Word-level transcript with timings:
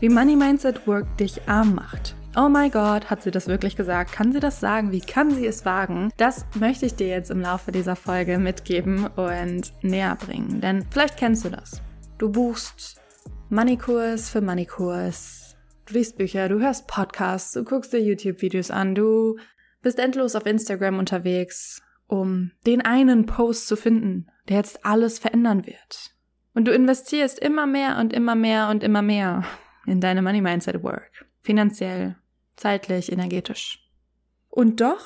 Wie 0.00 0.08
Money 0.08 0.34
Mindset 0.34 0.86
Work 0.86 1.18
dich 1.18 1.46
arm 1.46 1.74
macht. 1.74 2.14
Oh 2.34 2.48
my 2.48 2.70
God, 2.70 3.10
hat 3.10 3.22
sie 3.22 3.30
das 3.30 3.48
wirklich 3.48 3.76
gesagt? 3.76 4.12
Kann 4.12 4.32
sie 4.32 4.40
das 4.40 4.58
sagen? 4.58 4.92
Wie 4.92 5.02
kann 5.02 5.30
sie 5.30 5.46
es 5.46 5.66
wagen? 5.66 6.10
Das 6.16 6.46
möchte 6.58 6.86
ich 6.86 6.94
dir 6.94 7.08
jetzt 7.08 7.30
im 7.30 7.42
Laufe 7.42 7.70
dieser 7.70 7.96
Folge 7.96 8.38
mitgeben 8.38 9.08
und 9.08 9.74
näher 9.82 10.16
bringen. 10.16 10.62
Denn 10.62 10.86
vielleicht 10.90 11.18
kennst 11.18 11.44
du 11.44 11.50
das. 11.50 11.82
Du 12.16 12.30
buchst 12.30 12.98
Moneykurs 13.50 14.30
für 14.30 14.40
Moneykurs. 14.40 15.54
Du 15.84 15.92
liest 15.92 16.16
Bücher, 16.16 16.48
du 16.48 16.60
hörst 16.60 16.86
Podcasts, 16.86 17.52
du 17.52 17.62
guckst 17.62 17.92
dir 17.92 18.00
YouTube-Videos 18.00 18.70
an, 18.70 18.94
du 18.94 19.36
bist 19.82 19.98
endlos 19.98 20.34
auf 20.34 20.46
Instagram 20.46 20.98
unterwegs, 20.98 21.82
um 22.06 22.52
den 22.66 22.80
einen 22.80 23.26
Post 23.26 23.68
zu 23.68 23.76
finden, 23.76 24.28
der 24.48 24.56
jetzt 24.56 24.86
alles 24.86 25.18
verändern 25.18 25.66
wird. 25.66 26.14
Und 26.54 26.68
du 26.68 26.72
investierst 26.72 27.38
immer 27.38 27.66
mehr 27.66 27.98
und 27.98 28.14
immer 28.14 28.34
mehr 28.34 28.70
und 28.70 28.82
immer 28.82 29.02
mehr 29.02 29.44
in 29.90 30.00
deine 30.00 30.22
Money 30.22 30.40
Mindset 30.40 30.82
Work. 30.82 31.26
Finanziell, 31.42 32.16
zeitlich, 32.56 33.10
energetisch. 33.10 33.86
Und 34.48 34.80
doch 34.80 35.04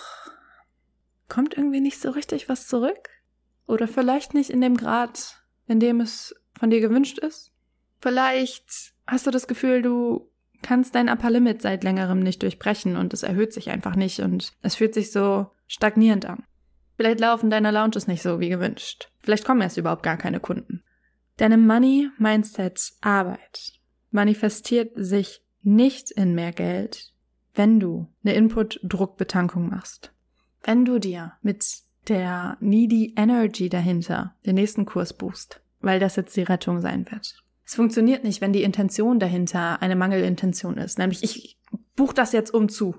kommt 1.28 1.56
irgendwie 1.56 1.80
nicht 1.80 2.00
so 2.00 2.10
richtig 2.10 2.48
was 2.48 2.68
zurück. 2.68 3.08
Oder 3.66 3.88
vielleicht 3.88 4.34
nicht 4.34 4.50
in 4.50 4.60
dem 4.60 4.76
Grad, 4.76 5.42
in 5.66 5.80
dem 5.80 6.00
es 6.00 6.34
von 6.58 6.70
dir 6.70 6.80
gewünscht 6.80 7.18
ist. 7.18 7.50
Vielleicht 8.00 8.94
hast 9.06 9.26
du 9.26 9.30
das 9.30 9.48
Gefühl, 9.48 9.80
du 9.80 10.30
kannst 10.60 10.94
dein 10.94 11.08
Upper 11.08 11.30
Limit 11.30 11.62
seit 11.62 11.82
längerem 11.82 12.20
nicht 12.20 12.42
durchbrechen 12.42 12.96
und 12.96 13.14
es 13.14 13.22
erhöht 13.22 13.52
sich 13.52 13.70
einfach 13.70 13.96
nicht 13.96 14.20
und 14.20 14.52
es 14.60 14.74
fühlt 14.74 14.94
sich 14.94 15.12
so 15.12 15.50
stagnierend 15.66 16.26
an. 16.26 16.44
Vielleicht 16.96 17.20
laufen 17.20 17.50
deine 17.50 17.70
Lounges 17.70 18.06
nicht 18.06 18.22
so 18.22 18.38
wie 18.40 18.50
gewünscht. 18.50 19.10
Vielleicht 19.20 19.44
kommen 19.44 19.62
erst 19.62 19.78
überhaupt 19.78 20.02
gar 20.02 20.16
keine 20.16 20.40
Kunden. 20.40 20.82
Deine 21.38 21.56
Money 21.56 22.10
Mindset 22.18 22.92
Arbeit 23.00 23.72
manifestiert 24.14 24.92
sich 24.94 25.44
nicht 25.62 26.10
in 26.12 26.34
mehr 26.34 26.52
Geld, 26.52 27.12
wenn 27.52 27.80
du 27.80 28.06
eine 28.22 28.34
Input-Druckbetankung 28.34 29.68
machst. 29.68 30.12
Wenn 30.62 30.84
du 30.84 30.98
dir 30.98 31.32
mit 31.42 31.82
der 32.08 32.56
needy 32.60 33.14
Energy 33.16 33.68
dahinter 33.68 34.36
den 34.46 34.54
nächsten 34.54 34.86
Kurs 34.86 35.12
buchst, 35.12 35.60
weil 35.80 36.00
das 36.00 36.16
jetzt 36.16 36.36
die 36.36 36.42
Rettung 36.42 36.80
sein 36.80 37.10
wird. 37.10 37.42
Es 37.66 37.74
funktioniert 37.74 38.24
nicht, 38.24 38.40
wenn 38.40 38.52
die 38.52 38.62
Intention 38.62 39.18
dahinter 39.18 39.82
eine 39.82 39.96
Mangelintention 39.96 40.76
ist, 40.78 40.98
nämlich 40.98 41.22
ich 41.22 41.58
buch 41.96 42.12
das 42.12 42.32
jetzt 42.32 42.52
um 42.52 42.68
zu. 42.68 42.94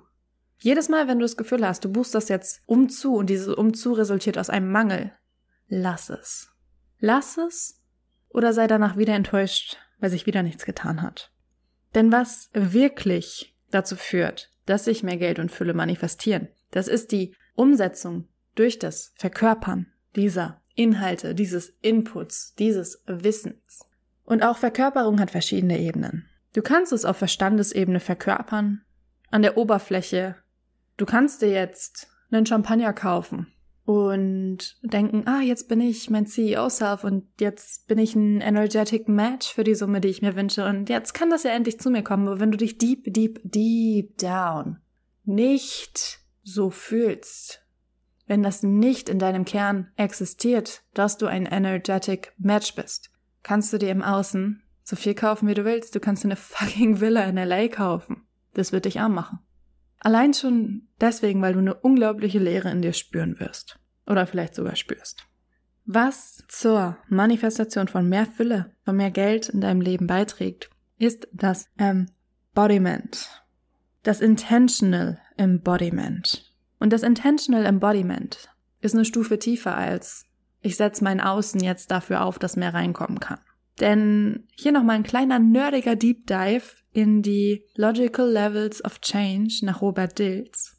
Jedes 0.58 0.90
Mal, 0.90 1.08
wenn 1.08 1.20
du 1.20 1.24
das 1.26 1.38
Gefühl 1.38 1.66
hast, 1.66 1.86
du 1.86 1.92
buchst 1.92 2.16
das 2.16 2.30
jetzt 2.30 2.62
um 2.66 2.90
zu 2.90 3.16
und 3.16 3.30
dieses 3.30 3.48
um 3.48 3.74
zu 3.74 3.94
resultiert 3.94 4.38
aus 4.38 4.50
einem 4.50 4.72
Mangel, 4.72 5.14
lass 5.68 6.10
es. 6.10 6.50
Lass 7.00 7.38
es 7.38 7.82
oder 8.30 8.54
sei 8.54 8.68
danach 8.68 8.98
wieder 8.98 9.14
enttäuscht, 9.14 9.78
weil 10.00 10.10
sich 10.10 10.26
wieder 10.26 10.44
nichts 10.44 10.66
getan 10.66 11.02
hat. 11.02 11.32
Denn 11.94 12.12
was 12.12 12.50
wirklich 12.54 13.56
dazu 13.72 13.96
führt, 13.96 14.52
dass 14.66 14.86
sich 14.86 15.04
mehr 15.04 15.18
Geld 15.18 15.40
und 15.40 15.52
Fülle 15.52 15.74
manifestieren, 15.74 16.50
das 16.72 16.88
ist 16.88 17.12
die 17.12 17.36
Umsetzung 17.56 18.28
durch 18.56 18.80
das 18.80 19.14
Verkörpern 19.16 19.88
dieser 20.16 20.62
Inhalte, 20.76 21.36
dieses 21.36 21.70
Inputs, 21.82 22.54
dieses 22.56 23.04
Wissens. 23.06 23.88
Und 24.26 24.44
auch 24.44 24.58
Verkörperung 24.58 25.20
hat 25.20 25.32
verschiedene 25.32 25.80
Ebenen. 25.80 26.30
Du 26.54 26.62
kannst 26.62 26.92
es 26.92 27.06
auf 27.06 27.18
Verstandesebene 27.18 28.00
verkörpern, 28.00 28.82
an 29.30 29.42
der 29.42 29.58
Oberfläche. 29.58 30.36
Du 30.98 31.06
kannst 31.06 31.42
dir 31.42 31.50
jetzt 31.50 32.08
einen 32.32 32.46
Champagner 32.46 32.94
kaufen 32.94 33.48
und 33.86 34.78
denken, 34.82 35.28
ah, 35.28 35.42
jetzt 35.42 35.70
bin 35.70 35.80
ich 35.80 36.10
mein 36.10 36.26
CEO-Self 36.26 37.04
und 37.04 37.28
jetzt 37.40 37.88
bin 37.88 38.00
ich 38.00 38.16
ein 38.16 38.42
energetic 38.42 39.08
Match 39.08 39.54
für 39.54 39.64
die 39.64 39.76
Summe, 39.76 40.02
die 40.02 40.08
ich 40.08 40.24
mir 40.24 40.36
wünsche 40.36 40.66
und 40.66 40.90
jetzt 40.90 41.14
kann 41.14 41.30
das 41.30 41.44
ja 41.44 41.52
endlich 41.52 41.80
zu 41.80 41.92
mir 41.92 42.02
kommen. 42.02 42.28
Aber 42.28 42.40
wenn 42.40 42.52
du 42.52 42.58
dich 42.58 42.80
deep, 42.80 43.14
deep, 43.14 43.40
deep 43.44 44.18
down 44.18 44.78
nicht 45.24 46.20
so 46.44 46.72
fühlst, 46.72 47.62
wenn 48.28 48.42
das 48.42 48.64
nicht 48.64 49.08
in 49.08 49.20
deinem 49.20 49.46
Kern 49.46 49.92
existiert, 49.98 50.84
dass 50.94 51.18
du 51.18 51.28
ein 51.28 51.46
energetic 51.46 52.34
Match 52.38 52.74
bist, 52.74 53.12
kannst 53.44 53.72
du 53.72 53.78
dir 53.78 53.92
im 53.92 54.02
Außen 54.02 54.64
so 54.84 54.96
viel 54.96 55.14
kaufen, 55.14 55.48
wie 55.48 55.54
du 55.54 55.66
willst. 55.66 55.96
Du 55.96 56.00
kannst 56.00 56.24
dir 56.24 56.28
eine 56.28 56.36
fucking 56.36 57.02
Villa 57.02 57.24
in 57.24 57.38
LA 57.38 57.68
kaufen. 57.68 58.26
Das 58.54 58.72
wird 58.72 58.86
dich 58.86 59.00
arm 59.00 59.14
machen. 59.14 59.40
Allein 60.00 60.34
schon 60.34 60.88
deswegen, 61.02 61.42
weil 61.42 61.54
du 61.54 61.60
eine 61.60 61.74
unglaubliche 61.74 62.40
Leere 62.40 62.70
in 62.70 62.82
dir 62.82 62.94
spüren 62.94 63.40
wirst. 63.40 63.80
Oder 64.06 64.28
vielleicht 64.28 64.56
sogar 64.56 64.76
spürst. 64.76 65.26
Was 65.86 66.44
zur 66.48 66.98
Manifestation 67.10 67.88
von 67.88 68.08
mehr 68.08 68.26
Fülle, 68.26 68.76
von 68.84 68.96
mehr 68.96 69.12
Geld 69.12 69.50
in 69.50 69.62
deinem 69.62 69.82
Leben 69.82 70.08
beiträgt, 70.08 70.70
ist 70.98 71.28
das 71.32 71.68
Embodiment. 71.78 73.44
Das 74.04 74.22
Intentional 74.22 75.20
Embodiment. 75.38 76.54
Und 76.80 76.94
das 76.94 77.04
Intentional 77.04 77.66
Embodiment 77.66 78.50
ist 78.82 78.94
eine 78.94 79.06
Stufe 79.06 79.40
tiefer 79.40 79.76
als 79.76 80.26
ich 80.66 80.78
setze 80.78 81.04
mein 81.04 81.22
Außen 81.22 81.62
jetzt 81.62 81.92
dafür 81.92 82.24
auf, 82.24 82.40
dass 82.40 82.56
mehr 82.56 82.74
reinkommen 82.74 83.20
kann. 83.20 83.38
Denn 83.80 84.48
hier 84.56 84.72
nochmal 84.72 84.96
ein 84.96 85.04
kleiner 85.04 85.40
nerdiger 85.40 85.96
Deep 85.96 86.28
Dive 86.28 86.64
in 86.92 87.22
die 87.22 87.64
Logical 87.76 88.30
Levels 88.30 88.84
of 88.86 89.02
Change 89.02 89.60
nach 89.64 89.82
Robert 89.82 90.18
Dills. 90.18 90.78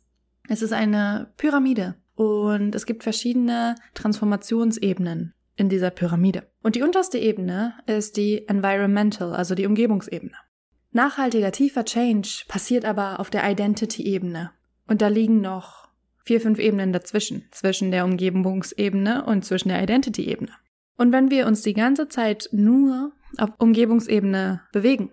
Es 0.48 0.62
ist 0.62 0.72
eine 0.72 1.32
Pyramide 1.36 1.96
und 2.14 2.74
es 2.74 2.86
gibt 2.86 3.02
verschiedene 3.02 3.74
Transformationsebenen 3.94 5.34
in 5.56 5.68
dieser 5.68 5.90
Pyramide. 5.90 6.46
Und 6.62 6.76
die 6.76 6.82
unterste 6.82 7.18
Ebene 7.18 7.74
ist 7.86 8.16
die 8.16 8.46
Environmental, 8.48 9.34
also 9.34 9.54
die 9.54 9.66
Umgebungsebene. 9.66 10.34
Nachhaltiger, 10.92 11.52
tiefer 11.52 11.84
Change 11.84 12.44
passiert 12.48 12.84
aber 12.84 13.20
auf 13.20 13.28
der 13.28 13.48
Identity-Ebene. 13.50 14.52
Und 14.86 15.02
da 15.02 15.08
liegen 15.08 15.40
noch 15.40 15.88
vier, 16.24 16.40
fünf 16.40 16.58
Ebenen 16.58 16.92
dazwischen, 16.92 17.44
zwischen 17.50 17.90
der 17.90 18.04
Umgebungsebene 18.04 19.24
und 19.24 19.44
zwischen 19.44 19.68
der 19.68 19.82
Identity-Ebene. 19.82 20.52
Und 20.96 21.12
wenn 21.12 21.30
wir 21.30 21.46
uns 21.46 21.62
die 21.62 21.74
ganze 21.74 22.08
Zeit 22.08 22.48
nur 22.52 23.12
auf 23.38 23.50
Umgebungsebene 23.58 24.62
bewegen, 24.72 25.10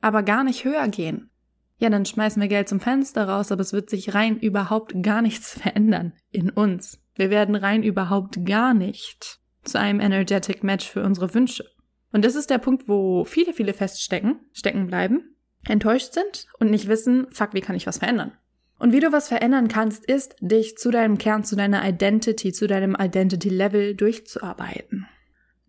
aber 0.00 0.22
gar 0.22 0.44
nicht 0.44 0.64
höher 0.64 0.88
gehen, 0.88 1.30
ja, 1.78 1.90
dann 1.90 2.06
schmeißen 2.06 2.40
wir 2.40 2.48
Geld 2.48 2.68
zum 2.68 2.78
Fenster 2.78 3.28
raus, 3.28 3.50
aber 3.50 3.62
es 3.62 3.72
wird 3.72 3.90
sich 3.90 4.14
rein 4.14 4.38
überhaupt 4.38 4.94
gar 5.02 5.20
nichts 5.20 5.52
verändern 5.60 6.12
in 6.30 6.50
uns. 6.50 7.00
Wir 7.14 7.30
werden 7.30 7.54
rein 7.54 7.82
überhaupt 7.82 8.44
gar 8.46 8.72
nicht 8.72 9.40
zu 9.64 9.78
einem 9.78 10.00
energetic 10.00 10.62
Match 10.62 10.88
für 10.88 11.02
unsere 11.02 11.34
Wünsche. 11.34 11.64
Und 12.12 12.24
das 12.24 12.34
ist 12.34 12.50
der 12.50 12.58
Punkt, 12.58 12.88
wo 12.88 13.24
viele, 13.24 13.52
viele 13.52 13.72
feststecken, 13.72 14.40
stecken 14.52 14.86
bleiben, 14.86 15.34
enttäuscht 15.66 16.12
sind 16.12 16.46
und 16.58 16.70
nicht 16.70 16.88
wissen, 16.88 17.26
fuck, 17.30 17.54
wie 17.54 17.60
kann 17.60 17.76
ich 17.76 17.86
was 17.86 17.98
verändern? 17.98 18.32
Und 18.78 18.92
wie 18.92 19.00
du 19.00 19.12
was 19.12 19.28
verändern 19.28 19.68
kannst, 19.68 20.04
ist, 20.06 20.34
dich 20.40 20.76
zu 20.76 20.90
deinem 20.90 21.16
Kern, 21.16 21.44
zu 21.44 21.56
deiner 21.56 21.88
Identity, 21.88 22.52
zu 22.52 22.66
deinem 22.66 22.96
Identity 22.98 23.48
Level 23.48 23.94
durchzuarbeiten. 23.94 25.01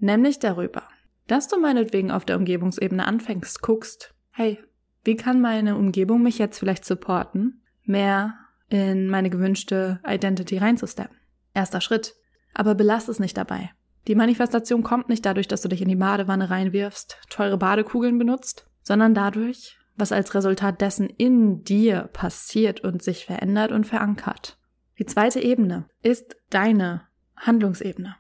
Nämlich 0.03 0.39
darüber, 0.39 0.83
dass 1.27 1.47
du 1.47 1.57
meinetwegen 1.57 2.11
auf 2.11 2.25
der 2.25 2.35
Umgebungsebene 2.35 3.07
anfängst, 3.07 3.61
guckst, 3.61 4.13
hey, 4.31 4.59
wie 5.05 5.15
kann 5.15 5.39
meine 5.39 5.77
Umgebung 5.77 6.21
mich 6.21 6.39
jetzt 6.39 6.59
vielleicht 6.59 6.83
supporten, 6.83 7.63
mehr 7.85 8.35
in 8.67 9.07
meine 9.07 9.29
gewünschte 9.29 10.01
Identity 10.05 10.57
reinzusteppen? 10.57 11.15
Erster 11.53 11.79
Schritt. 11.79 12.15
Aber 12.53 12.75
belass 12.75 13.07
es 13.07 13.19
nicht 13.19 13.37
dabei. 13.37 13.69
Die 14.09 14.15
Manifestation 14.15 14.83
kommt 14.83 15.07
nicht 15.07 15.25
dadurch, 15.25 15.47
dass 15.47 15.61
du 15.61 15.69
dich 15.69 15.81
in 15.81 15.87
die 15.87 15.95
Badewanne 15.95 16.49
reinwirfst, 16.49 17.21
teure 17.29 17.57
Badekugeln 17.57 18.17
benutzt, 18.17 18.67
sondern 18.81 19.13
dadurch, 19.13 19.77
was 19.95 20.11
als 20.11 20.35
Resultat 20.35 20.81
dessen 20.81 21.07
in 21.07 21.63
dir 21.63 22.09
passiert 22.11 22.81
und 22.81 23.01
sich 23.01 23.25
verändert 23.25 23.71
und 23.71 23.87
verankert. 23.87 24.57
Die 24.99 25.05
zweite 25.05 25.39
Ebene 25.39 25.87
ist 26.01 26.35
deine 26.49 27.03
Handlungsebene. 27.37 28.17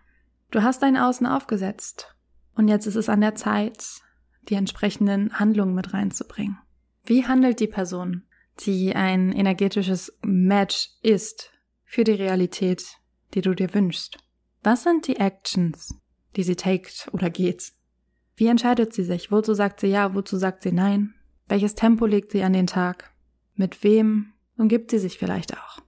Du 0.53 0.61
hast 0.61 0.83
dein 0.83 0.97
Außen 0.97 1.25
aufgesetzt 1.25 2.15
und 2.53 2.67
jetzt 2.67 2.85
ist 2.85 2.95
es 2.95 3.09
an 3.09 3.21
der 3.21 3.33
Zeit, 3.33 3.83
die 4.49 4.53
entsprechenden 4.53 5.39
Handlungen 5.39 5.73
mit 5.73 5.95
reinzubringen. 5.95 6.59
Wie 7.03 7.25
handelt 7.25 7.59
die 7.59 7.65
Person, 7.65 8.27
die 8.59 8.95
ein 8.95 9.31
energetisches 9.31 10.15
Match 10.21 10.91
ist 11.01 11.51
für 11.85 12.03
die 12.03 12.11
Realität, 12.11 12.99
die 13.33 13.41
du 13.41 13.55
dir 13.55 13.73
wünschst? 13.73 14.19
Was 14.61 14.83
sind 14.83 15.07
die 15.07 15.15
Actions, 15.15 15.95
die 16.35 16.43
sie 16.43 16.55
takes 16.55 17.11
oder 17.11 17.31
geht? 17.31 17.73
Wie 18.35 18.45
entscheidet 18.45 18.93
sie 18.93 19.05
sich? 19.05 19.31
Wozu 19.31 19.55
sagt 19.55 19.79
sie 19.79 19.87
ja, 19.87 20.13
wozu 20.13 20.37
sagt 20.37 20.61
sie 20.61 20.71
nein? 20.71 21.15
Welches 21.47 21.73
Tempo 21.73 22.05
legt 22.05 22.31
sie 22.31 22.43
an 22.43 22.53
den 22.53 22.67
Tag? 22.67 23.11
Mit 23.55 23.83
wem 23.83 24.33
umgibt 24.55 24.91
sie 24.91 24.99
sich 24.99 25.17
vielleicht 25.17 25.57
auch? 25.57 25.79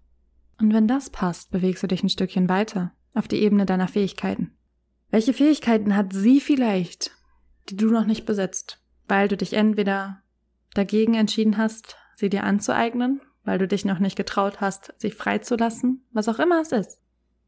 Und 0.60 0.74
wenn 0.74 0.88
das 0.88 1.12
passt, 1.12 1.52
bewegst 1.52 1.84
du 1.84 1.88
dich 1.88 2.02
ein 2.02 2.10
Stückchen 2.10 2.50
weiter 2.50 2.94
auf 3.16 3.28
die 3.28 3.42
Ebene 3.42 3.66
deiner 3.66 3.88
Fähigkeiten. 3.88 4.55
Welche 5.16 5.32
Fähigkeiten 5.32 5.96
hat 5.96 6.12
sie 6.12 6.42
vielleicht, 6.42 7.12
die 7.70 7.78
du 7.78 7.90
noch 7.90 8.06
nicht 8.06 8.26
besitzt, 8.26 8.82
weil 9.08 9.30
du 9.30 9.38
dich 9.38 9.54
entweder 9.54 10.22
dagegen 10.74 11.14
entschieden 11.14 11.58
hast, 11.58 11.96
sie 12.18 12.30
dir 12.30 12.44
anzueignen, 12.44 13.22
weil 13.46 13.58
du 13.58 13.66
dich 13.66 13.86
noch 13.86 14.00
nicht 14.00 14.18
getraut 14.18 14.60
hast, 14.60 14.94
sie 14.98 15.12
freizulassen, 15.12 16.04
was 16.12 16.28
auch 16.28 16.38
immer 16.38 16.60
es 16.60 16.74
ist. 16.74 17.00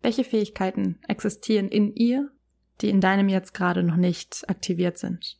Welche 0.01 0.23
Fähigkeiten 0.23 0.97
existieren 1.09 1.67
in 1.67 1.93
ihr, 1.93 2.31
die 2.79 2.89
in 2.89 3.01
deinem 3.01 3.27
jetzt 3.27 3.53
gerade 3.53 3.83
noch 3.83 3.97
nicht 3.97 4.45
aktiviert 4.47 4.97
sind? 4.97 5.37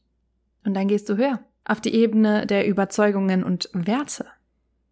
Und 0.66 0.74
dann 0.74 0.90
gehst 0.90 1.08
du 1.08 1.16
höher, 1.16 1.40
auf 1.64 1.80
die 1.80 1.96
Ebene 1.96 2.46
der 2.46 2.68
Überzeugungen 2.68 3.46
und 3.46 3.70
Werte. 3.72 4.26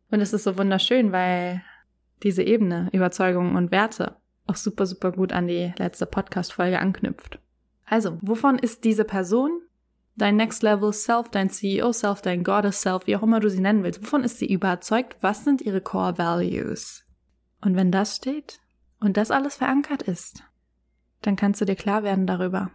Und 0.10 0.22
es 0.22 0.32
ist 0.32 0.46
so 0.46 0.58
wunderschön, 0.58 1.12
weil 1.12 1.62
diese 2.24 2.44
Ebene, 2.44 2.88
Überzeugungen 2.94 3.58
und 3.58 3.72
Werte, 3.72 4.16
auch 4.48 4.56
super, 4.56 4.86
super 4.86 5.12
gut 5.12 5.34
an 5.34 5.48
die 5.48 5.74
letzte 5.78 6.06
Podcast-Folge 6.06 6.80
anknüpft. 6.80 7.40
Also, 7.86 8.18
wovon 8.22 8.58
ist 8.58 8.84
diese 8.84 9.06
Person, 9.06 9.62
dein 10.16 10.36
Next 10.36 10.64
Level 10.64 10.92
Self, 10.94 11.30
dein 11.30 11.50
CEO 11.50 11.92
Self, 11.94 12.22
dein 12.22 12.44
Goddess 12.44 12.82
Self, 12.82 13.08
wie 13.08 13.16
auch 13.16 13.24
immer 13.24 13.40
du 13.40 13.50
sie 13.50 13.62
nennen 13.62 13.84
willst, 13.84 14.02
wovon 14.04 14.24
ist 14.24 14.40
sie 14.40 14.52
überzeugt? 14.52 15.18
Was 15.22 15.44
sind 15.44 15.62
ihre 15.62 15.82
Core 15.82 16.18
Values? 16.18 17.04
Und 17.62 17.76
wenn 17.76 17.92
das 17.92 18.16
steht 18.16 18.60
und 19.00 19.18
das 19.18 19.32
alles 19.32 19.56
verankert 19.58 20.04
ist, 20.04 20.44
dann 21.22 21.36
kannst 21.36 21.62
du 21.62 21.66
dir 21.66 21.76
klar 21.76 22.04
werden 22.04 22.28
darüber, 22.28 22.72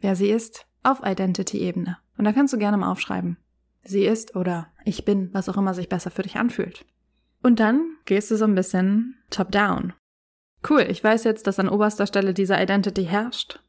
wer 0.00 0.16
sie 0.16 0.30
ist 0.30 0.66
auf 0.82 1.00
Identity-Ebene. 1.04 1.98
Und 2.16 2.24
da 2.24 2.32
kannst 2.32 2.52
du 2.52 2.58
gerne 2.58 2.76
mal 2.76 2.90
aufschreiben. 2.90 3.38
Sie 3.82 4.04
ist 4.04 4.34
oder 4.36 4.68
ich 4.84 5.04
bin, 5.04 5.32
was 5.32 5.48
auch 5.48 5.56
immer 5.56 5.74
sich 5.74 5.88
besser 5.88 6.10
für 6.10 6.22
dich 6.22 6.36
anfühlt. 6.36 6.84
Und 7.42 7.60
dann 7.60 7.96
gehst 8.06 8.30
du 8.30 8.36
so 8.36 8.44
ein 8.44 8.54
bisschen 8.54 9.16
top-down. 9.30 9.92
Cool, 10.68 10.86
ich 10.88 11.04
weiß 11.04 11.24
jetzt, 11.24 11.46
dass 11.46 11.58
an 11.58 11.68
oberster 11.68 12.06
Stelle 12.06 12.32
diese 12.32 12.54
Identity 12.54 13.04
herrscht. 13.04 13.60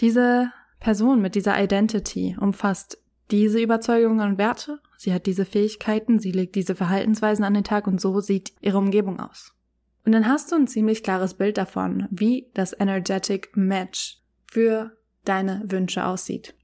Diese 0.00 0.50
Person 0.78 1.20
mit 1.20 1.34
dieser 1.34 1.62
Identity 1.62 2.36
umfasst 2.40 2.98
diese 3.30 3.60
Überzeugungen 3.60 4.32
und 4.32 4.38
Werte, 4.38 4.80
sie 4.96 5.12
hat 5.12 5.26
diese 5.26 5.44
Fähigkeiten, 5.44 6.18
sie 6.18 6.32
legt 6.32 6.56
diese 6.56 6.74
Verhaltensweisen 6.74 7.44
an 7.44 7.54
den 7.54 7.64
Tag 7.64 7.86
und 7.86 8.00
so 8.00 8.20
sieht 8.20 8.52
ihre 8.60 8.78
Umgebung 8.78 9.20
aus. 9.20 9.54
Und 10.04 10.12
dann 10.12 10.26
hast 10.26 10.50
du 10.50 10.56
ein 10.56 10.66
ziemlich 10.66 11.02
klares 11.02 11.34
Bild 11.34 11.58
davon, 11.58 12.08
wie 12.10 12.50
das 12.54 12.72
Energetic 12.78 13.56
Match 13.56 14.18
für 14.50 14.96
deine 15.24 15.62
Wünsche 15.66 16.04
aussieht. 16.04 16.54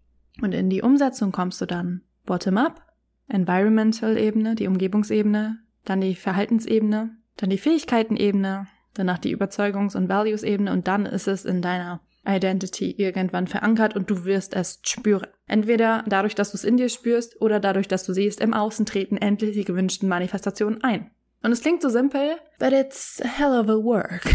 Und 0.43 0.55
in 0.55 0.71
die 0.71 0.83
Umsetzung 0.83 1.33
kommst 1.33 1.61
du 1.61 1.67
dann 1.67 2.03
bottom-up, 2.25 2.83
Environmental-Ebene, 3.29 4.55
die 4.55 4.67
Umgebungsebene, 4.67 5.59
dann 5.85 6.01
die 6.01 6.15
Verhaltensebene, 6.15 7.17
dann 7.37 7.51
die 7.51 7.59
Fähigkeitenebene, 7.59 8.67
danach 8.99 9.19
die 9.19 9.37
Überzeugungs- 9.37 9.97
und 9.97 10.09
Values-Ebene 10.09 10.73
und 10.73 10.89
dann 10.89 11.07
ist 11.07 11.29
es 11.29 11.45
in 11.45 11.63
deiner 11.63 12.01
Identity 12.27 12.91
irgendwann 12.91 13.47
verankert 13.47 13.95
und 13.95 14.11
du 14.11 14.25
wirst 14.25 14.55
es 14.55 14.81
spüren. 14.83 15.29
Entweder 15.47 16.05
dadurch, 16.07 16.35
dass 16.35 16.51
du 16.51 16.57
es 16.57 16.65
in 16.65 16.77
dir 16.77 16.89
spürst 16.89 17.41
oder 17.41 17.61
dadurch, 17.61 17.89
dass 17.89 18.05
du 18.05 18.13
siehst, 18.13 18.41
im 18.41 18.53
Außen 18.53 18.85
treten 18.85 19.17
endlich 19.17 19.57
die 19.57 19.65
gewünschten 19.65 20.09
Manifestationen 20.09 20.83
ein. 20.83 21.11
Und 21.43 21.53
es 21.53 21.61
klingt 21.61 21.83
so 21.83 21.89
simpel, 21.89 22.37
but 22.59 22.73
it's 22.73 23.23
a 23.23 23.29
hell 23.29 23.53
of 23.53 23.69
a 23.69 23.83
work. 23.83 24.23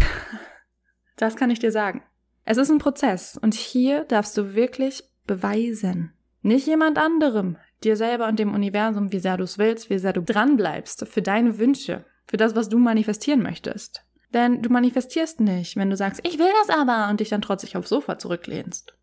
Das 1.18 1.36
kann 1.36 1.50
ich 1.50 1.60
dir 1.60 1.70
sagen. 1.70 2.02
Es 2.44 2.56
ist 2.56 2.70
ein 2.70 2.78
Prozess 2.78 3.38
und 3.40 3.54
hier 3.54 4.04
darfst 4.04 4.36
du 4.36 4.54
wirklich 4.54 5.04
beweisen. 5.26 6.14
Nicht 6.40 6.66
jemand 6.66 6.98
anderem, 6.98 7.58
dir 7.84 7.96
selber 7.96 8.26
und 8.26 8.38
dem 8.38 8.52
Universum, 8.52 9.12
wie 9.12 9.20
sehr 9.20 9.36
du 9.36 9.44
es 9.44 9.58
willst, 9.58 9.90
wie 9.90 9.98
sehr 9.98 10.12
du 10.12 10.22
dranbleibst 10.22 11.06
für 11.06 11.22
deine 11.22 11.58
Wünsche, 11.58 12.04
für 12.26 12.38
das, 12.38 12.56
was 12.56 12.68
du 12.68 12.78
manifestieren 12.78 13.42
möchtest. 13.42 14.04
Denn 14.32 14.62
du 14.62 14.70
manifestierst 14.70 15.40
nicht, 15.40 15.76
wenn 15.76 15.90
du 15.90 15.96
sagst, 15.96 16.20
ich 16.24 16.38
will 16.38 16.50
das 16.60 16.76
aber 16.76 17.10
und 17.10 17.20
dich 17.20 17.28
dann 17.28 17.42
trotzig 17.42 17.76
aufs 17.76 17.90
Sofa 17.90 18.18
zurücklehnst. 18.18 18.94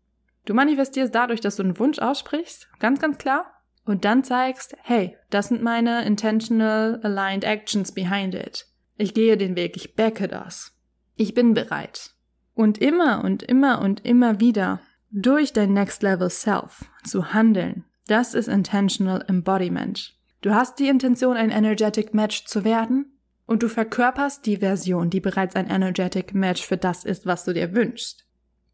Du 0.44 0.54
manifestierst 0.54 1.14
dadurch, 1.14 1.40
dass 1.40 1.56
du 1.56 1.62
einen 1.62 1.78
Wunsch 1.78 1.98
aussprichst, 1.98 2.68
ganz, 2.80 3.00
ganz 3.00 3.18
klar, 3.18 3.46
und 3.84 4.04
dann 4.04 4.24
zeigst, 4.24 4.76
hey, 4.82 5.16
das 5.30 5.48
sind 5.48 5.62
meine 5.62 6.04
intentional 6.04 7.00
aligned 7.02 7.44
actions 7.44 7.92
behind 7.92 8.34
it. 8.34 8.66
Ich 8.96 9.14
gehe 9.14 9.36
den 9.36 9.56
Weg, 9.56 9.76
ich 9.76 9.94
backe 9.94 10.28
das. 10.28 10.76
Ich 11.16 11.34
bin 11.34 11.54
bereit. 11.54 12.10
Und 12.54 12.78
immer 12.78 13.24
und 13.24 13.42
immer 13.42 13.80
und 13.80 14.04
immer 14.04 14.40
wieder 14.40 14.80
durch 15.10 15.52
dein 15.52 15.72
Next 15.72 16.02
Level 16.02 16.30
Self 16.30 16.84
zu 17.04 17.32
handeln, 17.32 17.84
das 18.06 18.34
ist 18.34 18.48
intentional 18.48 19.24
embodiment. 19.28 20.14
Du 20.42 20.54
hast 20.54 20.78
die 20.78 20.88
Intention, 20.88 21.36
ein 21.36 21.50
energetic 21.50 22.14
Match 22.14 22.44
zu 22.46 22.64
werden 22.64 23.19
und 23.50 23.64
du 23.64 23.68
verkörperst 23.68 24.46
die 24.46 24.58
Version, 24.58 25.10
die 25.10 25.18
bereits 25.18 25.56
ein 25.56 25.68
energetic 25.68 26.34
Match 26.34 26.64
für 26.64 26.76
das 26.76 27.04
ist, 27.04 27.26
was 27.26 27.44
du 27.44 27.52
dir 27.52 27.74
wünschst. 27.74 28.24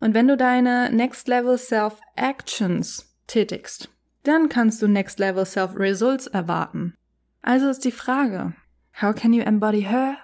Und 0.01 0.13
wenn 0.13 0.29
du 0.29 0.37
deine 0.37 0.91
Next 0.93 1.29
Level 1.29 1.57
Self 1.57 1.99
Actions 2.15 3.17
tätigst, 3.27 3.89
dann 4.25 4.51
kannst 4.51 4.83
du 4.83 4.87
Next 4.87 5.19
Level 5.19 5.47
Self 5.47 5.79
Results 5.79 6.27
erwarten. 6.27 6.95
Also 7.41 7.71
ist 7.71 7.87
die 7.87 7.91
Frage, 7.91 8.53
how 9.01 9.15
can 9.15 9.33
you 9.33 9.41
embody 9.41 9.81
her? 9.81 10.19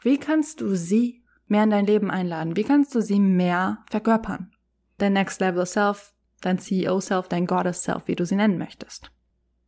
Wie 0.00 0.16
kannst 0.16 0.62
du 0.62 0.74
sie 0.74 1.22
mehr 1.46 1.64
in 1.64 1.70
dein 1.70 1.84
Leben 1.84 2.10
einladen? 2.10 2.56
Wie 2.56 2.64
kannst 2.64 2.94
du 2.94 3.02
sie 3.02 3.20
mehr 3.20 3.84
verkörpern? 3.90 4.52
Dein 4.96 5.12
Next 5.12 5.38
Level 5.38 5.66
Self, 5.66 6.14
dein 6.40 6.58
CEO 6.58 6.98
Self, 7.02 7.28
dein 7.28 7.44
Goddess 7.44 7.82
Self, 7.82 8.04
wie 8.06 8.16
du 8.16 8.24
sie 8.24 8.36
nennen 8.36 8.56
möchtest. 8.56 9.10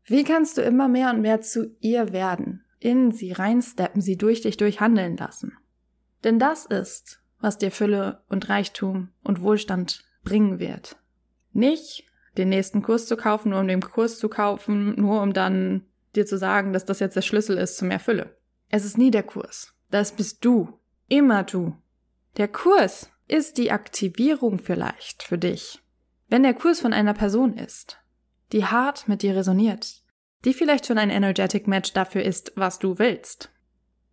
Wie 0.05 0.25
kannst 0.25 0.57
du 0.57 0.63
immer 0.63 0.89
mehr 0.89 1.11
und 1.11 1.21
mehr 1.21 1.43
zu 1.43 1.77
ihr 1.81 2.15
werden? 2.15 2.65
In 2.81 3.13
sie 3.13 3.33
reinsteppen, 3.33 4.01
sie 4.01 4.17
durch 4.17 4.41
dich 4.41 4.57
durchhandeln 4.57 5.17
lassen. 5.17 5.57
Denn 6.25 6.39
das 6.39 6.67
ist, 6.67 7.23
was 7.41 7.59
dir 7.59 7.71
Fülle 7.71 8.23
und 8.29 8.49
Reichtum 8.49 9.11
und 9.23 9.43
Wohlstand 9.43 10.05
bringen 10.25 10.59
wird. 10.59 10.97
Nicht 11.53 12.05
den 12.37 12.49
nächsten 12.49 12.83
Kurs 12.83 13.07
zu 13.07 13.17
kaufen, 13.17 13.51
nur 13.51 13.61
um 13.61 13.69
den 13.69 13.81
Kurs 13.81 14.19
zu 14.19 14.29
kaufen, 14.29 14.95
nur 15.01 15.23
um 15.23 15.33
dann 15.33 15.83
dir 16.15 16.27
zu 16.27 16.39
sagen, 16.39 16.73
dass 16.73 16.85
das 16.85 17.01
jetzt 17.01 17.17
der 17.17 17.23
Schlüssel 17.23 17.57
ist 17.59 17.77
zu 17.77 17.85
mehr 17.85 18.01
Fülle. 18.01 18.37
Es 18.69 18.85
ist 18.85 18.99
nie 18.99 19.11
der 19.11 19.23
Kurs. 19.23 19.75
Das 19.91 20.13
bist 20.13 20.45
du. 20.45 20.79
Immer 21.09 21.43
du. 21.43 21.77
Der 22.37 22.49
Kurs 22.49 23.11
ist 23.27 23.59
die 23.59 23.73
Aktivierung 23.73 24.59
vielleicht 24.59 25.23
für 25.23 25.39
dich. 25.39 25.81
Wenn 26.29 26.45
der 26.45 26.55
Kurs 26.55 26.81
von 26.81 26.93
einer 26.93 27.15
Person 27.15 27.55
ist, 27.55 27.99
die 28.53 28.65
hart 28.65 29.09
mit 29.09 29.23
dir 29.23 29.35
resoniert, 29.35 30.00
die 30.45 30.55
vielleicht 30.55 30.87
schon 30.87 30.99
ein 30.99 31.11
energetic 31.11 31.67
Match 31.67 31.93
dafür 31.93 32.23
ist, 32.23 32.53
was 32.57 32.79
du 32.79 32.99
willst. 32.99 33.51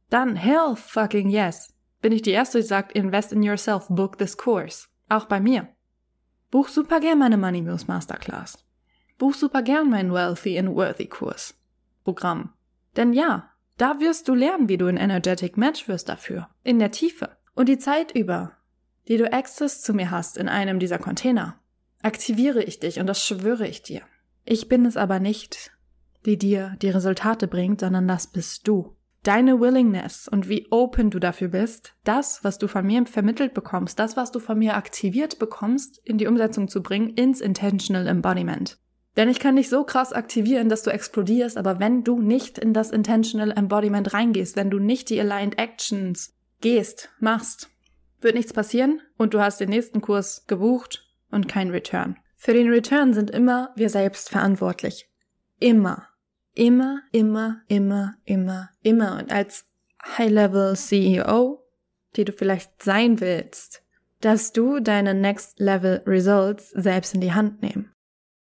Dann 0.09 0.35
hell 0.35 0.75
fucking 0.75 1.29
yes. 1.29 1.73
Bin 2.01 2.11
ich 2.11 2.21
die 2.21 2.31
erste, 2.31 2.59
die 2.59 2.65
sagt, 2.65 2.93
invest 2.93 3.33
in 3.33 3.43
yourself, 3.43 3.87
book 3.89 4.17
this 4.17 4.37
course. 4.37 4.87
Auch 5.09 5.25
bei 5.25 5.39
mir. 5.39 5.67
Buch 6.51 6.69
super 6.69 6.99
gern 6.99 7.19
meine 7.19 7.37
Money 7.37 7.61
Moves 7.61 7.87
Masterclass. 7.87 8.63
Buch 9.17 9.33
super 9.33 9.63
gern 9.63 9.89
mein 9.89 10.13
Wealthy 10.13 10.57
and 10.57 10.75
Worthy 10.75 11.07
Kurs. 11.07 11.55
Programm. 12.03 12.53
Denn 12.95 13.13
ja, 13.13 13.49
da 13.77 13.99
wirst 13.99 14.27
du 14.27 14.35
lernen, 14.35 14.69
wie 14.69 14.77
du 14.77 14.87
ein 14.87 14.97
energetic 14.97 15.57
Match 15.57 15.87
wirst 15.87 16.09
dafür. 16.09 16.49
In 16.63 16.79
der 16.79 16.91
Tiefe. 16.91 17.37
Und 17.53 17.67
die 17.67 17.79
Zeit 17.79 18.11
über, 18.11 18.53
die 19.07 19.17
du 19.17 19.31
Access 19.31 19.81
zu 19.81 19.93
mir 19.93 20.11
hast 20.11 20.37
in 20.37 20.47
einem 20.47 20.79
dieser 20.79 20.99
Container, 20.99 21.59
aktiviere 22.01 22.63
ich 22.63 22.79
dich 22.79 22.99
und 22.99 23.07
das 23.07 23.25
schwöre 23.25 23.67
ich 23.67 23.81
dir. 23.81 24.01
Ich 24.45 24.69
bin 24.69 24.85
es 24.85 24.97
aber 24.97 25.19
nicht, 25.19 25.71
die 26.27 26.37
dir 26.37 26.75
die 26.81 26.89
Resultate 26.89 27.47
bringt, 27.47 27.79
sondern 27.79 28.07
das 28.07 28.27
bist 28.27 28.67
du. 28.67 28.93
Deine 29.23 29.59
Willingness 29.59 30.27
und 30.27 30.47
wie 30.47 30.67
open 30.69 31.09
du 31.09 31.19
dafür 31.19 31.47
bist, 31.47 31.95
das, 32.03 32.43
was 32.43 32.57
du 32.59 32.67
von 32.67 32.85
mir 32.85 33.05
vermittelt 33.07 33.53
bekommst, 33.53 33.97
das, 33.97 34.15
was 34.15 34.31
du 34.31 34.39
von 34.39 34.59
mir 34.59 34.75
aktiviert 34.75 35.39
bekommst, 35.39 35.99
in 36.03 36.17
die 36.17 36.27
Umsetzung 36.27 36.67
zu 36.67 36.83
bringen, 36.83 37.09
ins 37.09 37.41
Intentional 37.41 38.07
Embodiment. 38.07 38.77
Denn 39.15 39.29
ich 39.29 39.39
kann 39.39 39.55
dich 39.55 39.69
so 39.69 39.83
krass 39.83 40.13
aktivieren, 40.13 40.69
dass 40.69 40.83
du 40.83 40.91
explodierst, 40.91 41.57
aber 41.57 41.79
wenn 41.79 42.03
du 42.03 42.21
nicht 42.21 42.59
in 42.59 42.73
das 42.73 42.91
Intentional 42.91 43.51
Embodiment 43.51 44.13
reingehst, 44.13 44.55
wenn 44.55 44.69
du 44.69 44.79
nicht 44.79 45.09
die 45.09 45.19
Aligned 45.19 45.57
Actions 45.57 46.35
gehst, 46.61 47.09
machst, 47.19 47.69
wird 48.21 48.35
nichts 48.35 48.53
passieren 48.53 49.01
und 49.17 49.33
du 49.33 49.39
hast 49.39 49.59
den 49.59 49.69
nächsten 49.69 50.01
Kurs 50.01 50.45
gebucht 50.47 51.07
und 51.31 51.47
kein 51.47 51.71
Return. 51.71 52.17
Für 52.35 52.53
den 52.53 52.69
Return 52.69 53.13
sind 53.13 53.31
immer 53.31 53.71
wir 53.75 53.89
selbst 53.89 54.29
verantwortlich. 54.29 55.09
Immer. 55.59 56.07
Immer, 56.57 57.03
immer, 57.11 57.61
immer, 57.67 58.15
immer, 58.25 58.71
immer. 58.81 59.19
Und 59.19 59.31
als 59.31 59.65
High-Level 60.17 60.75
CEO, 60.75 61.63
die 62.15 62.25
du 62.25 62.31
vielleicht 62.31 62.81
sein 62.81 63.19
willst, 63.19 63.83
darfst 64.21 64.57
du 64.57 64.79
deine 64.79 65.13
Next 65.13 65.59
Level 65.59 66.01
Results 66.07 66.71
selbst 66.71 67.13
in 67.13 67.21
die 67.21 67.33
Hand 67.33 67.61
nehmen. 67.61 67.93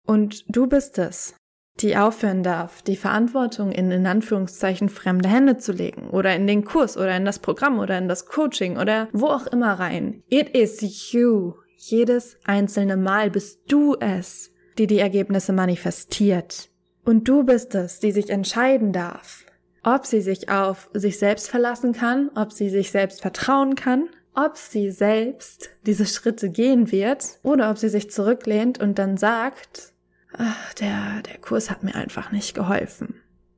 Und 0.07 0.45
du 0.47 0.69
bist 0.69 0.97
es, 0.99 1.35
die 1.81 1.97
aufhören 1.97 2.45
darf, 2.45 2.83
die 2.83 2.95
Verantwortung 2.95 3.73
in 3.73 3.91
in 3.91 4.07
Anführungszeichen 4.07 4.91
fremde 4.91 5.29
Hände 5.29 5.57
zu 5.57 5.73
legen 5.73 6.11
oder 6.11 6.37
in 6.37 6.47
den 6.47 6.65
Kurs 6.65 6.97
oder 6.97 7.17
in 7.17 7.25
das 7.25 7.41
Programm 7.41 7.81
oder 7.81 7.99
in 7.99 8.07
das 8.07 8.27
Coaching 8.27 8.79
oder 8.79 9.09
wo 9.13 9.27
auch 9.27 9.49
immer 9.49 9.73
rein. 9.73 10.23
It 10.29 10.51
is 10.51 11.11
you. 11.13 11.55
Jedes 11.77 12.39
einzelne 12.45 12.97
Mal 12.97 13.33
bist 13.33 13.73
du 13.73 13.97
es, 13.99 14.53
die 14.79 14.87
die 14.87 15.01
Ergebnisse 15.01 15.53
manifestiert. 15.53 16.71
Und 17.05 17.29
du 17.29 17.45
bist 17.45 17.75
es, 17.75 18.01
die 18.01 18.13
sich 18.13 18.31
entscheiden 18.31 18.93
darf, 18.93 19.45
ob 19.83 20.07
sie 20.07 20.23
sich 20.23 20.49
auf 20.49 20.89
sich 20.95 21.19
selbst 21.19 21.51
verlassen 21.51 21.93
kann, 21.93 22.31
ob 22.35 22.53
sie 22.53 22.71
sich 22.71 22.91
selbst 22.91 23.21
vertrauen 23.21 23.75
kann, 23.75 24.09
ob 24.35 24.57
sie 24.57 24.91
selbst 24.91 25.71
diese 25.87 26.07
Schritte 26.07 26.49
gehen 26.49 26.91
wird 26.91 27.39
oder 27.43 27.71
ob 27.71 27.79
sie 27.79 27.91
sich 27.91 28.11
zurücklehnt 28.11 28.81
und 28.81 28.99
dann 28.99 29.17
sagt, 29.17 29.93
ach, 30.33 30.75
der, 30.75 31.23
der 31.23 31.39
Kurs 31.39 31.71
hat 31.71 31.83
mir 31.83 31.95
einfach 31.95 32.33
nicht 32.33 32.55
geholfen. 32.55 33.15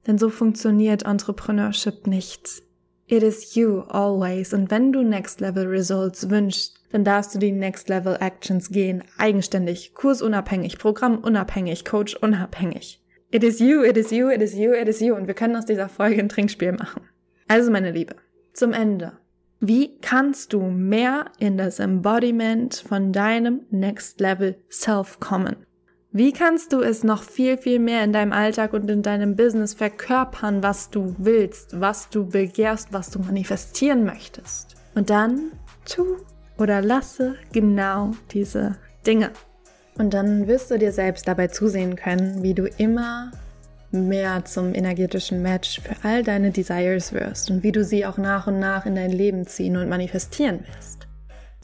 Denn 0.06 0.18
so 0.18 0.28
funktioniert 0.28 1.04
Entrepreneurship 1.04 2.06
nicht. 2.06 2.62
It 3.06 3.22
is 3.22 3.54
you 3.54 3.82
always. 3.82 4.52
Und 4.52 4.70
wenn 4.70 4.92
du 4.92 5.02
Next 5.02 5.40
Level 5.40 5.66
Results 5.66 6.28
wünschst, 6.28 6.74
dann 6.90 7.04
darfst 7.04 7.34
du 7.34 7.38
die 7.38 7.52
Next 7.52 7.88
Level 7.88 8.16
Actions 8.20 8.70
gehen, 8.70 9.04
eigenständig, 9.16 9.94
kursunabhängig, 9.94 10.78
programmunabhängig, 10.78 11.84
Coach 11.84 12.16
unabhängig. 12.16 13.00
It 13.30 13.42
is 13.42 13.60
you, 13.60 13.82
it 13.82 13.96
is 13.96 14.10
you, 14.12 14.30
it 14.30 14.40
is 14.40 14.54
you, 14.54 14.72
it 14.72 14.88
is 14.88 15.00
you. 15.00 15.14
Und 15.14 15.26
wir 15.26 15.34
können 15.34 15.56
aus 15.56 15.66
dieser 15.66 15.88
Folge 15.88 16.20
ein 16.20 16.28
Trinkspiel 16.28 16.72
machen. 16.72 17.02
Also, 17.48 17.70
meine 17.70 17.90
Liebe, 17.90 18.16
zum 18.52 18.72
Ende. 18.72 19.12
Wie 19.60 19.98
kannst 20.00 20.52
du 20.52 20.60
mehr 20.60 21.26
in 21.38 21.56
das 21.56 21.78
Embodiment 21.78 22.84
von 22.86 23.12
deinem 23.12 23.62
Next 23.70 24.20
Level 24.20 24.56
Self 24.70 25.18
kommen? 25.18 25.56
Wie 26.12 26.32
kannst 26.32 26.72
du 26.72 26.80
es 26.80 27.04
noch 27.04 27.22
viel, 27.22 27.58
viel 27.58 27.78
mehr 27.78 28.04
in 28.04 28.12
deinem 28.12 28.32
Alltag 28.32 28.72
und 28.72 28.90
in 28.90 29.02
deinem 29.02 29.36
Business 29.36 29.74
verkörpern, 29.74 30.62
was 30.62 30.90
du 30.90 31.14
willst, 31.18 31.80
was 31.80 32.08
du 32.10 32.26
begehrst, 32.26 32.92
was 32.92 33.10
du 33.10 33.18
manifestieren 33.18 34.04
möchtest? 34.04 34.76
Und 34.94 35.10
dann 35.10 35.52
tu 35.84 36.16
oder 36.58 36.80
lasse 36.80 37.36
genau 37.52 38.12
diese 38.30 38.78
Dinge. 39.06 39.30
Und 39.98 40.12
dann 40.12 40.46
wirst 40.46 40.70
du 40.70 40.78
dir 40.78 40.92
selbst 40.92 41.26
dabei 41.26 41.48
zusehen 41.48 41.96
können, 41.96 42.42
wie 42.42 42.54
du 42.54 42.66
immer 42.76 43.30
mehr 43.90 44.44
zum 44.44 44.74
energetischen 44.74 45.42
Match 45.42 45.80
für 45.80 45.94
all 46.02 46.22
deine 46.22 46.50
Desires 46.50 47.12
wirst 47.12 47.50
und 47.50 47.62
wie 47.62 47.72
du 47.72 47.84
sie 47.84 48.04
auch 48.04 48.18
nach 48.18 48.46
und 48.46 48.58
nach 48.58 48.84
in 48.84 48.94
dein 48.94 49.12
Leben 49.12 49.46
ziehen 49.46 49.76
und 49.76 49.88
manifestieren 49.88 50.60
wirst. 50.74 51.06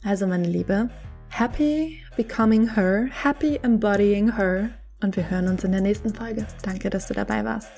Also 0.03 0.25
meine 0.25 0.47
Liebe, 0.47 0.89
happy 1.29 2.01
becoming 2.15 2.75
her, 2.75 3.07
happy 3.23 3.59
embodying 3.61 4.35
her 4.35 4.69
und 5.01 5.15
wir 5.15 5.29
hören 5.29 5.47
uns 5.47 5.63
in 5.63 5.71
der 5.71 5.81
nächsten 5.81 6.13
Folge. 6.13 6.45
Danke, 6.63 6.89
dass 6.89 7.07
du 7.07 7.13
dabei 7.13 7.43
warst. 7.43 7.71